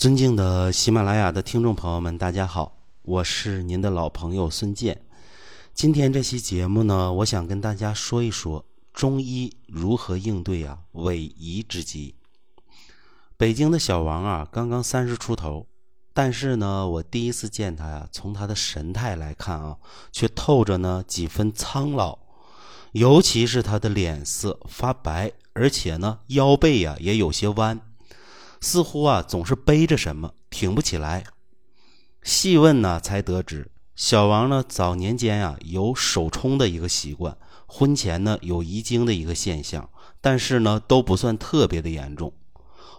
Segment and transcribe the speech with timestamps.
[0.00, 4.98] 尊敬的喜马拉雅的听众朋友们，大家好，我是您的老朋友孙健。
[5.74, 12.14] 今天这期节目呢，我想跟大家说一说中医如何应对啊萎夷之疾。
[13.36, 15.66] 北京的小王啊，刚刚三十出头，
[16.14, 19.76] 但是呢，我第一次见他呀，从他的神态来看啊，
[20.10, 22.18] 却透着呢几分苍老，
[22.92, 27.78] 尤其是他的脸色发白，而且呢腰背呀也有些弯。
[28.60, 31.24] 似乎啊总是背着什么挺不起来。
[32.22, 39.88] 细问呢，才得知小王呢早年间啊有手冲的一个习惯，婚前呢有遗精的一个现象，
[40.20, 42.32] 但是呢都不算特别的严重。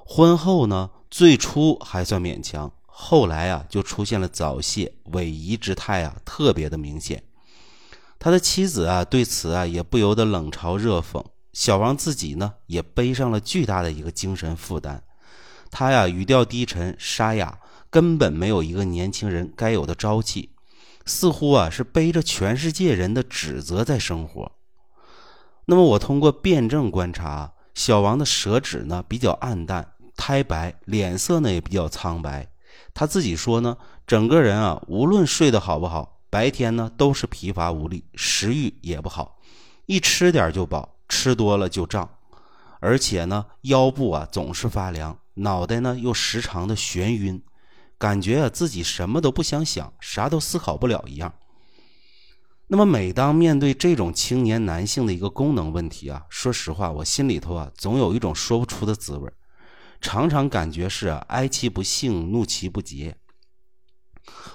[0.05, 7.23] 婚后呢最初还算勉强，后来啊就出现了早泄、萎夷之态啊，特别的明显。
[8.19, 15.03] 他的妻子啊对此啊也不由得冷嘲热讽，小王自己呢也背上了巨大的一个精神负担。
[15.71, 17.57] 他呀，语调低沉沙哑，
[17.89, 20.51] 根本没有一个年轻人该有的朝气，
[21.05, 24.51] 似乎啊是背着全世界人的指责在生活。
[25.65, 32.49] 那么我通过辩证观察，小王的舌质呢比较暗淡、苔白，脸色呢也比较苍白。
[32.93, 39.39] 他自己说呢，整个人啊，无论睡得好不好，白天呢都是疲乏无力，食欲也不好，
[39.85, 42.09] 一吃点就饱，吃多了就胀，
[42.81, 45.17] 而且呢腰部啊总是发凉。
[45.41, 47.41] 脑袋呢又时常的眩晕，
[47.97, 51.33] 感觉啊自己什么都不想想，啥都思考不了一样。
[52.67, 59.29] 那么每当面对这种青年男性的一个功能问题啊，说实话，我心里头啊总有一种说不出的滋味，
[59.99, 63.17] 常常感觉是啊哀其不幸，怒其不节。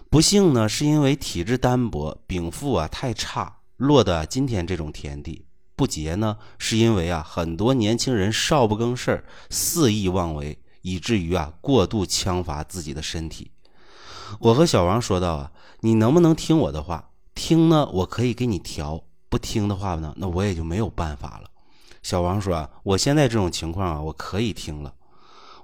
[0.09, 5.45] 不幸呢是因为体质单薄，禀赋啊太差，落得今天这种田地。
[5.75, 10.59] 不节呢是因为啊很多年轻人少不更事儿，肆意妄为。
[10.87, 13.51] 以至于啊，过度枪伐自己的身体。
[14.39, 17.11] 我和小王说道啊，你能不能听我的话？
[17.35, 21.51] 听呢，我可以给你调；不听的话呢，那我也就没有办法了。
[22.05, 24.95] 小王说啊，我现在这种情况啊，我可以听了。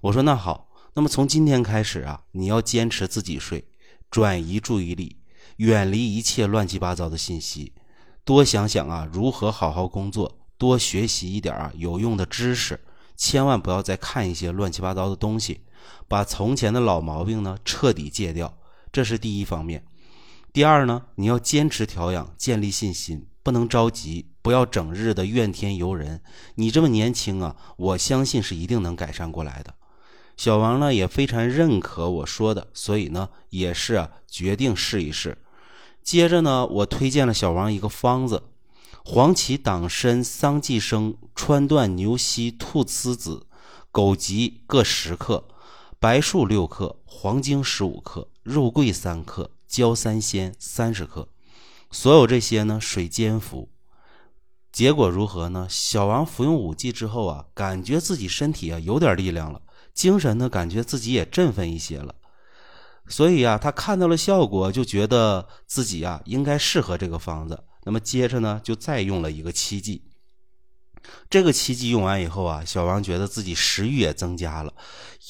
[0.01, 3.65] 我说那好，那么从今天开始啊，你要坚持自己睡，
[4.11, 5.19] 转移注意力，
[5.59, 7.73] 远离一切乱七八糟的信息，
[8.25, 12.81] 多想想啊，如何好好工作，多学习一点啊有用的知识。
[13.23, 15.61] 千万不要再看一些乱七八糟的东西，
[16.09, 18.59] 把从前的老毛病呢彻底戒掉，
[18.91, 19.85] 这是第一方面。
[20.53, 26.21] 第二呢，你要坚持调养，建立信心，不能着急，不要整日的怨天尤人。
[26.57, 29.73] 你这么年轻啊，我相信是一定能改善过来的。
[30.37, 35.39] 小王呢也非常认可我说的，所以呢也是啊决定试一试。
[36.03, 38.43] 接着呢，我推荐了小王一个方子。
[39.05, 43.47] 黄芪、党参、桑寄生、川断、牛膝、菟丝子、
[43.93, 45.49] 枸杞各十克，
[45.99, 51.29] 白术六克，黄精十五克，肉桂三克，焦三仙三十克。
[51.91, 53.69] 所有这些呢，水煎服。
[54.71, 55.67] 结果如何呢？
[55.69, 59.61] 小王服用五剂之后啊，感觉自己身体啊有点力量了，
[59.93, 62.15] 精神呢感觉自己也振奋一些了。
[63.09, 67.65] 所以啊，他看到了效果，就觉得自己啊应该适合这个方子。
[67.85, 70.03] 那么接着呢，就再用了一个七剂。
[71.29, 74.73] 这个七剂用完以后啊，小王觉得自己食欲也增加了，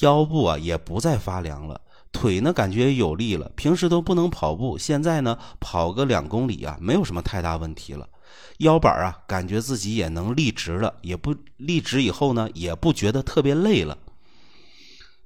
[0.01, 1.81] 腰部啊也不再发凉了，
[2.11, 3.51] 腿呢感觉有力了。
[3.55, 8.07] 平时都不能跑步，现在呢跑个两公里啊，没有什么太大问题了。
[8.59, 13.97] 腰板啊，感觉自己也能立直了，也不立直以后呢，也不觉得特别累了。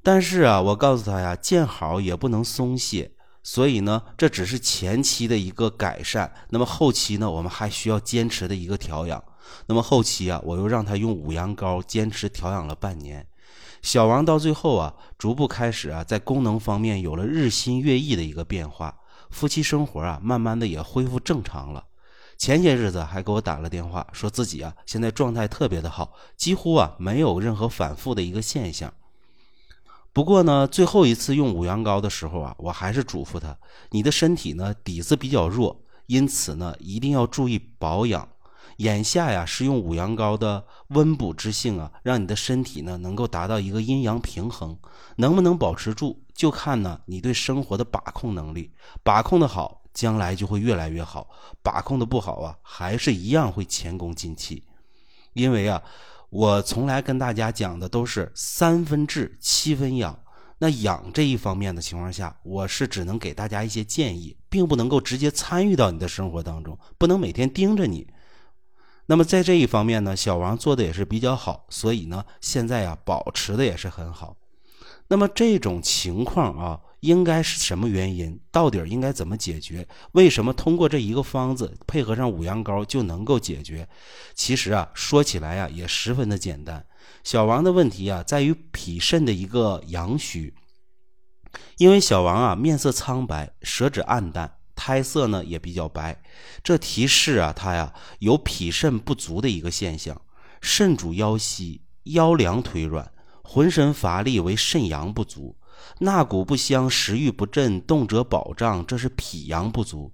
[0.02, 3.12] 但是啊，我告诉他呀，见好也不能松懈。
[3.48, 6.30] 所以呢，这只是前期的一个改善。
[6.50, 9.24] 那么后期呢，我们还需要坚持的一个调养。
[9.68, 13.26] 那么后期啊，我又让他用五羊膏坚持调养了半年。
[13.82, 18.94] 小王到最后啊，逐步开始啊，在功能方面有了日新月异的一个变化。
[19.30, 21.86] 夫妻生活啊，慢慢的也恢复正常了。
[22.38, 28.94] 前些日子还给我打了电话，说自己啊，现在状态特别的好，几乎啊没有任何反复的一个现象。
[30.18, 33.56] 不过呢，最后一次用五羊膏的时候啊，我还是嘱咐他：
[33.92, 38.28] 你的身体呢底子比较弱，因此呢一定要注意保养。
[38.78, 44.76] 眼下呀是用五羊膏的温补之性啊，让你的身体呢能够达到一个阴阳平衡。
[45.18, 48.72] 能不能保持住，就看呢你对生活的把控能力。
[49.04, 51.28] 把控的好，将来就会越来越好；
[51.62, 54.64] 把控的不好啊，还是一样会前功尽弃。
[55.34, 55.80] 因为啊。
[56.30, 60.20] 我从来跟大家讲的都是三分治七分养，
[60.58, 68.08] 那养这一方面的情况下，我是只能给大家一些建议，并不能够直接参与到你的生活当中，不能每天盯着你。
[69.06, 74.36] 那么在这一方面呢，小王做的也是比较好，所以呢，现在呀保持的也是很好。
[75.08, 78.40] 那么这种情况啊，应该是什么原因？
[78.52, 79.88] 到底应该怎么解决？
[80.14, 83.88] 为什么通过这一个方子配合上五羊膏就能够解决？
[84.34, 86.86] 其实啊，说起来呀，也十分的简单。
[87.24, 90.54] 小王的问题啊，在于脾肾的一个阳虚。
[91.78, 96.22] 因为小王啊，面色苍白，舌质暗淡，苔色呢也比较白，
[96.64, 100.20] 这提示啊，他呀有脾肾不足的一个现象。
[100.62, 103.12] 肾主腰膝，腰凉腿软。
[103.50, 105.56] 浑身乏力为肾阳不足，
[106.00, 110.12] 纳谷不香，食欲不振，动辄饱胀，这是脾阳不足，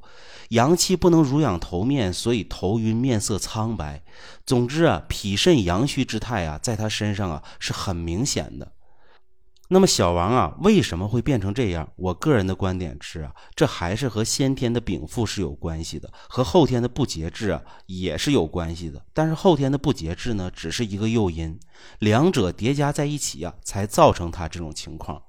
[0.49, 4.03] 阳气不能濡养头面，所以头晕，面色苍白。
[4.45, 8.71] 总之啊，脾肾阳虚之态啊，在他身上啊是很明显的。
[9.69, 11.89] 那么小王啊，为什么会变成这样？
[11.95, 19.03] 我个人的观点是啊，这还是和先天的禀赋是有关系的，和后天的不节制啊也是有关系的。
[19.13, 21.57] 但是后天的不节制呢，只是一个诱因，
[21.99, 25.19] 两者叠加在一起啊，才造成他这种情况。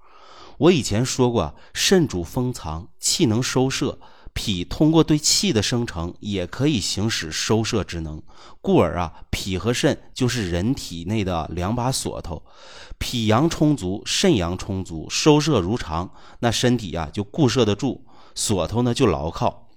[0.58, 3.98] 我以前说过，肾主封藏，气能收摄。
[4.32, 8.20] 脾通过对气的生成，也可以行使收摄之能，
[8.60, 12.42] 故而啊，脾和肾就是人体内的两把锁头。
[12.98, 18.04] 脾阳充足，肾阳充足，收摄如常，那身体啊就固摄得住，
[18.34, 19.68] 锁头呢就牢靠。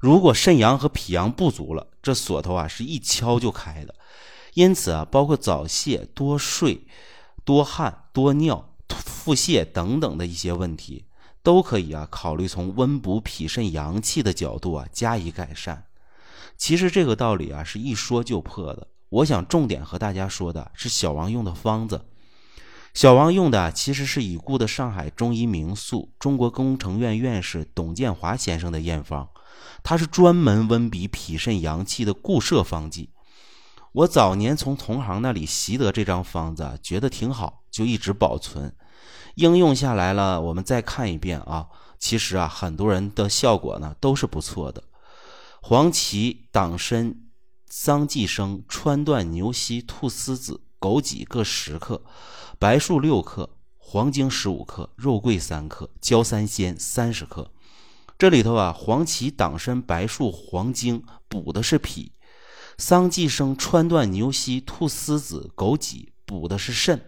[0.00, 3.94] 如果肾阳和脾阳不足了，这锁头啊是一敲就开的。
[4.54, 6.86] 因此啊，包括早泄、多睡、
[7.44, 11.06] 多汗、多尿、腹泻等等的一些问题。
[11.44, 15.86] 都可以啊，考虑从温补脾肾阳气的角度啊加以改善。
[16.56, 18.86] 其实这个道理啊是一说就破的。
[19.08, 22.06] 我想重点和大家说的是小王用的方子。
[22.94, 29.28] 小王用的其实是已故的上海中医名宿、中国工程院院士董建华先生的验方，
[29.82, 33.10] 他是专门温补脾肾阳气的固摄方剂。
[33.92, 38.72] 我早年从同行那里习得这张方子，觉得挺好，就一直保存。
[39.34, 41.66] 应用下来了，我们再看一遍啊。
[41.98, 44.82] 其实啊，很多人的效果呢都是不错的。
[45.60, 47.14] 黄芪、党参、
[47.68, 52.02] 桑寄生、川断、牛膝、菟丝子、枸杞各十克，
[52.58, 53.48] 白术六克，
[53.78, 57.50] 黄精十五克，肉桂三克，焦三仙三十克。
[58.18, 62.10] 这里头啊，黄芪、党参、白术、黄精补的是脾，
[62.78, 67.00] 桑寄生、川断、牛膝、菟丝子、枸杞补的是肾。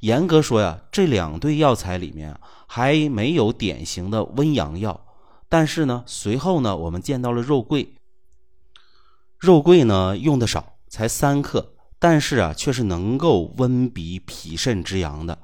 [0.00, 5.00] 严格说呀，这两对药材里面还没有典型的温阳药。
[5.48, 7.94] 但是呢，随后呢，我们见到了肉桂。
[9.38, 15.38] 肉桂呢用的少，才三克，但是啊，却是能够温脾脾肾之阳的。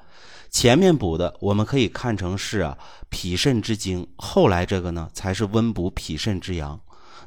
[0.51, 2.77] 前面补的我们可以看成是啊
[3.09, 6.81] 脾肾之精，后来这个呢才是温补脾肾之阳。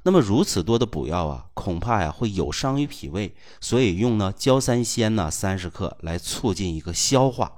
[0.08, 7.52] 那么如此多的补药啊，恐怕呀会有伤于脾胃，所以用呢焦三仙呢三十克来促进一个消化。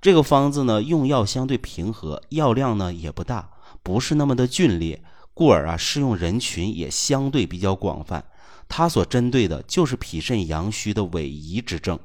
[0.00, 3.50] 这个方子呢用药相对平和，药量呢也不大，
[3.82, 5.04] 不是那么的峻烈，
[5.34, 8.24] 故而啊适用人群也相对比较广泛。
[8.66, 11.98] 它所针对的就是脾肾阳虚的萎移之症，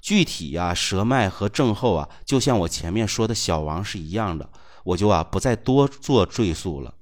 [0.00, 4.50] 具体呀舌脉和症候啊，就像我前面说的小王是一样的，
[4.82, 6.94] 我就啊不再多做赘述了。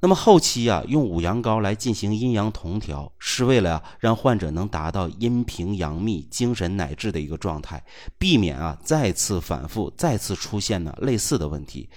[0.00, 7.82] 那么后期啊，用五羊膏来进行阴阳同调，是为了让患者能达到阴平阳秘、精神乃至的一个状态，
[8.16, 11.88] 避免啊再次反复、再次出现呢类似的问题。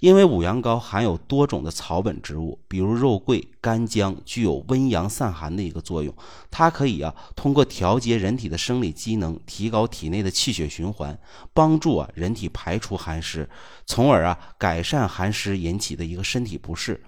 [0.00, 6.14] 因为五羊膏含有多种的草本植物，比如肉桂、干姜，具有温阳散寒的一个作用。
[6.50, 11.18] 它可以啊通过调节人体的生理机能，提高体内的气血循环，
[11.52, 13.46] 帮助啊人体排除寒湿，
[13.84, 16.98] 从而啊改善寒湿引起的一个身体不适。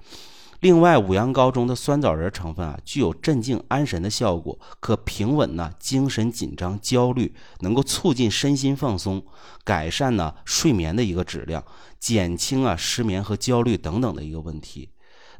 [0.62, 9.26] 另外，五羊膏中的酸枣仁成分啊，具有镇静安神的效果，可平稳呢精神紧张、焦虑，能够促进身心放松，
[9.64, 11.64] 改善呢睡眠的一个质量，
[11.98, 14.90] 减轻啊失眠和焦虑等等的一个问题。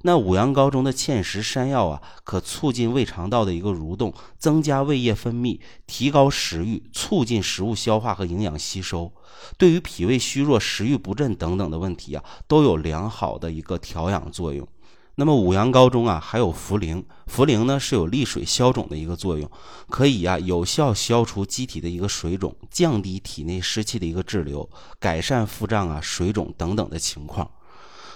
[0.00, 9.12] 那五羊膏中的芡实山药啊，可促进胃肠道的一个蠕动，增加胃液分泌，提高食欲，促进食物消化和营养吸收，
[9.56, 14.66] 对于脾胃虚弱、食欲不振等等的问题啊，都有良好的一个调养作用。
[15.14, 19.50] 那么五羊膏中啊还有茯苓，茯苓呢是有利水消肿的一个作用，
[19.90, 27.50] 可以啊有效消除机体的一个水肿，降低体内湿气的一个滞留，改善腹胀啊水肿等等的情况。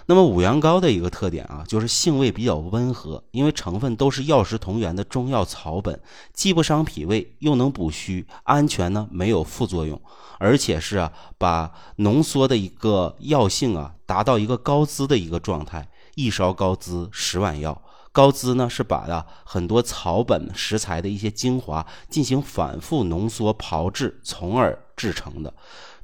[0.08, 6.00] 那么五羊膏的一个特点啊就是性味比较温和，因为成分都是药食同源的中药草本，
[6.32, 10.00] 既不伤脾胃，又能补虚，安全呢没有副作用，
[10.38, 15.86] 而且是啊把浓缩的一个药性啊达到一个高滋的一个状态。
[16.16, 25.52] 一勺高滋十碗药，高滋呢是把呀很多草本食材的一些精华进行反复浓缩炮制，从而制成的。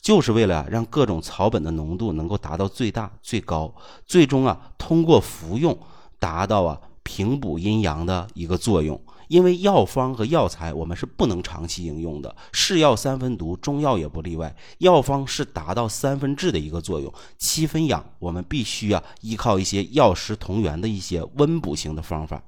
[0.03, 5.79] 就是为了让各种草本的浓度能够达到最大最高，最终啊通过服用
[6.19, 9.01] 达到啊平补阴阳的一个作用。
[9.29, 14.55] 因为药方和药材我们是不能长期应用的，是药三分毒，中药也不例外。
[14.79, 22.43] 药方是达到三分治的一个作用，七分养，我们必须啊依靠一些药食同源的一些温补型的方法。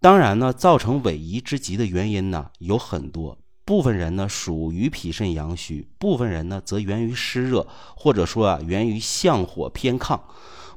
[0.00, 10.20] 当然呢，造成萎夷之疾的原因呢有很多，部分人呢属于脾肾阳虚，部分人呢则源于湿热，或者说啊源于相火偏亢。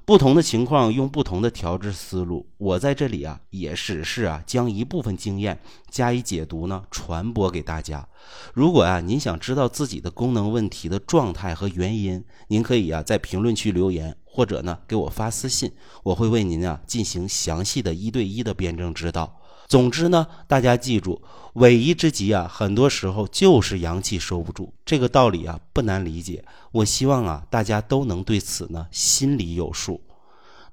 [0.08, 5.60] 不同的情况用不同的调制思路，我在这里啊也只是啊将一部分经验
[5.90, 8.08] 加以解读呢，传播给大家。
[8.54, 15.74] 如果啊您想知道自己的功能问题的状态和原因，您可以啊在评论区留言，或者呢给我发私信，
[16.04, 19.42] 我会为您啊进行详细的一对一的辩证指导。
[19.68, 21.22] 总之呢，大家记住，
[21.56, 26.44] 萎夷之极啊，很多时候就是阳气收不住，这个道理啊不难理解。
[26.72, 30.02] 我希望啊，大家都能对此呢心里有数。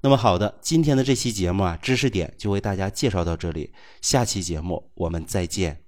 [0.01, 5.84] 那么好的，今天的这期节目啊，知识点就为大家介绍到这里，下期节目我们再见。